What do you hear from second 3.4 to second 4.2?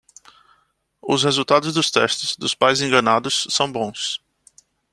são bons